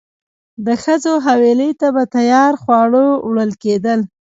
د 0.65 0.67
ښځو 0.83 1.13
حویلۍ 1.25 1.71
ته 1.81 1.87
به 1.95 2.03
تیار 2.15 2.53
خواړه 2.61 2.99
وروړل 3.07 3.51
کېدل. 3.63 3.99